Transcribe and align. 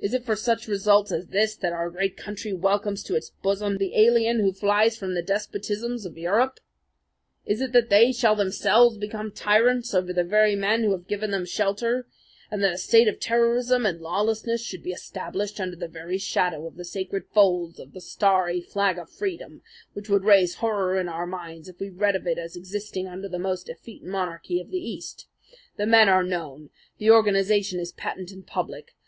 Is 0.00 0.12
it 0.12 0.24
for 0.24 0.34
such 0.34 0.66
results 0.66 1.12
as 1.12 1.28
this 1.28 1.54
that 1.54 1.72
our 1.72 1.88
great 1.88 2.16
country 2.16 2.52
welcomes 2.52 3.00
to 3.04 3.14
its 3.14 3.30
bosom 3.30 3.78
the 3.78 3.94
alien 3.96 4.40
who 4.40 4.52
flies 4.52 4.96
from 4.96 5.14
the 5.14 5.22
despotisms 5.22 6.04
of 6.04 6.18
Europe? 6.18 6.58
Is 7.46 7.60
it 7.60 7.70
that 7.70 7.88
they 7.88 8.10
shall 8.10 8.34
themselves 8.34 8.98
become 8.98 9.30
tyrants 9.30 9.94
over 9.94 10.12
the 10.12 10.24
very 10.24 10.56
men 10.56 10.82
who 10.82 10.90
have 10.90 11.06
given 11.06 11.30
them 11.30 11.44
shelter, 11.46 12.08
and 12.50 12.60
that 12.64 12.72
a 12.72 12.76
state 12.76 13.06
of 13.06 13.20
terrorism 13.20 13.86
and 13.86 14.00
lawlessness 14.00 14.64
should 14.64 14.82
be 14.82 14.90
established 14.90 15.60
under 15.60 15.76
the 15.76 15.86
very 15.86 16.18
shadow 16.18 16.66
of 16.66 16.74
the 16.74 16.84
sacred 16.84 17.28
folds 17.32 17.78
of 17.78 17.92
the 17.92 18.00
starry 18.00 18.60
Flag 18.60 18.98
of 18.98 19.10
Freedom 19.10 19.62
which 19.92 20.08
would 20.08 20.24
raise 20.24 20.56
horror 20.56 20.98
in 20.98 21.08
our 21.08 21.24
minds 21.24 21.68
if 21.68 21.78
we 21.78 21.88
read 21.88 22.16
of 22.16 22.26
it 22.26 22.36
as 22.36 22.56
existing 22.56 23.06
under 23.06 23.28
the 23.28 23.38
most 23.38 23.68
effete 23.68 24.02
monarchy 24.02 24.60
of 24.60 24.72
the 24.72 24.84
East? 24.84 25.28
The 25.76 25.86
men 25.86 26.08
are 26.08 26.24
known. 26.24 26.70
The 26.98 27.12
organization 27.12 27.78
is 27.78 27.92
patent 27.92 28.32
and 28.32 28.44
public. 28.44 28.96